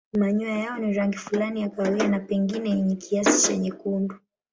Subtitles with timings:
[0.13, 4.15] Manyoya yao ni rangi fulani ya kahawia na pengine yenye kiasi cha nyekundu.